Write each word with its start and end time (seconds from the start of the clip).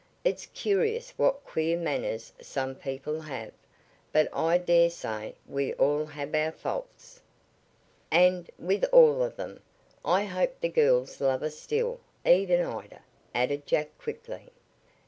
It's 0.23 0.47
curious 0.47 1.11
what 1.15 1.43
queer 1.45 1.77
manners 1.77 2.33
some 2.41 2.73
people 2.73 3.21
have. 3.21 3.51
But 4.11 4.29
I 4.35 4.57
dare 4.57 4.89
say 4.89 5.35
we 5.47 5.75
all 5.75 6.05
have 6.07 6.33
our 6.33 6.45
own 6.45 6.51
faults." 6.53 7.21
"And, 8.09 8.49
with 8.57 8.83
all 8.85 9.21
of 9.21 9.35
them, 9.35 9.61
I 10.03 10.23
hope 10.23 10.59
the 10.59 10.69
girls 10.69 11.21
love 11.21 11.43
us 11.43 11.59
still 11.59 11.99
even 12.25 12.61
Ida," 12.63 13.03
added 13.35 13.67
Jack 13.67 13.95
quickly. 13.99 14.49